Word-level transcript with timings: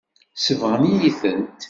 Sebɣen-iyi-tent. 0.35 1.49